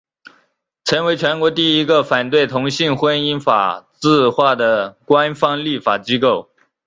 [0.83, 6.49] 成为全国第一个反对同性婚姻法制化的官方立法机构。